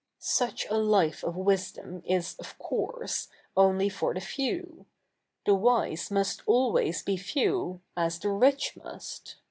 'Such 0.39 0.65
a 0.71 0.77
life 0.79 1.23
of 1.23 1.35
wisdo7n 1.35 2.01
is, 2.07 2.35
of 2.39 2.57
course, 2.57 3.27
only 3.55 3.87
for 3.87 4.15
the 4.15 4.19
few. 4.19 4.87
The 5.45 5.53
wise 5.53 6.09
77iust 6.09 6.41
always 6.47 7.03
be 7.03 7.17
few, 7.17 7.81
as 7.95 8.17
the 8.17 8.29
rich 8.31 8.73
7nust. 8.75 9.35